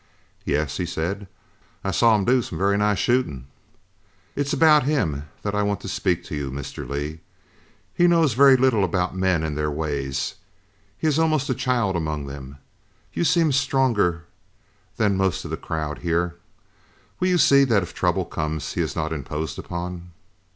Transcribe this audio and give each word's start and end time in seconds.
"Yes," 0.45 0.77
he 0.77 0.87
said, 0.87 1.27
"I 1.83 1.91
saw 1.91 2.15
him 2.15 2.25
do 2.25 2.41
some 2.41 2.57
very 2.57 2.75
nice 2.75 2.97
shooting." 2.97 3.45
"It's 4.35 4.51
about 4.51 4.81
him 4.81 5.25
that 5.43 5.53
I 5.53 5.61
want 5.61 5.79
to 5.81 5.87
speak 5.87 6.23
to 6.23 6.35
you. 6.35 6.49
Mr. 6.49 6.89
Lee, 6.89 7.19
he 7.93 8.07
knows 8.07 8.33
very 8.33 8.57
little 8.57 8.83
about 8.83 9.15
men 9.15 9.43
and 9.43 9.55
their 9.55 9.69
ways. 9.69 10.33
He 10.97 11.05
is 11.05 11.19
almost 11.19 11.51
a 11.51 11.53
child 11.53 11.95
among 11.95 12.25
them. 12.25 12.57
You 13.13 13.23
seem 13.23 13.51
stronger 13.51 14.23
than 14.97 15.17
most 15.17 15.45
of 15.45 15.51
the 15.51 15.55
crowd 15.57 15.99
here. 15.99 16.33
Will 17.19 17.27
you 17.27 17.37
see 17.37 17.63
that 17.65 17.83
if 17.83 17.93
trouble 17.93 18.25
comes 18.25 18.73
he 18.73 18.81
is 18.81 18.95
not 18.95 19.13
imposed 19.13 19.59
upon?" 19.59 20.13